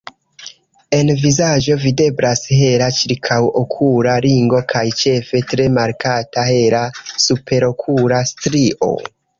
En 0.99 1.11
vizaĝo 1.25 1.75
videblas 1.83 2.41
hela 2.61 2.87
ĉirkaŭokula 3.01 4.17
ringo 4.27 4.63
kaj 4.75 4.85
ĉefe 5.05 5.45
tre 5.53 5.71
markata 5.81 6.51
hela 6.53 6.85
superokula 7.29 8.27
strio. 8.35 8.95